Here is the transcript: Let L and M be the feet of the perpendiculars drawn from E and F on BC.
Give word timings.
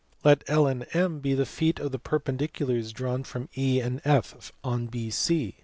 Let 0.23 0.43
L 0.47 0.65
and 0.65 0.87
M 0.95 1.19
be 1.19 1.35
the 1.35 1.45
feet 1.45 1.79
of 1.79 1.91
the 1.91 1.99
perpendiculars 1.99 2.91
drawn 2.91 3.23
from 3.23 3.49
E 3.55 3.79
and 3.79 4.01
F 4.03 4.51
on 4.63 4.87
BC. 4.87 5.53